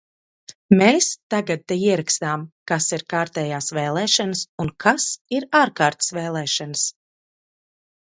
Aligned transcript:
Mēs 0.77 1.09
tagad 1.33 1.65
te 1.71 1.77
ierakstām, 1.81 2.47
kas 2.73 2.89
ir 2.99 3.05
kārtējās 3.15 3.71
vēlēšanas 3.81 4.43
un 4.67 4.75
kas 4.87 5.09
ir 5.41 5.49
ārkārtas 5.63 6.15
vēlēšanas. 6.21 6.93